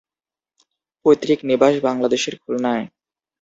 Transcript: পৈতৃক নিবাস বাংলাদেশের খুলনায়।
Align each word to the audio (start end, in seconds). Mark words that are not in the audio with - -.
পৈতৃক 1.05 1.39
নিবাস 1.49 1.73
বাংলাদেশের 1.83 2.35
খুলনায়। 2.41 2.85